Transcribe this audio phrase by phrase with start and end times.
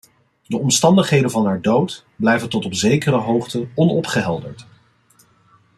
[0.47, 4.67] De omstandigheden van haar dood blijven tot op zekere hoogte onopgehelderd.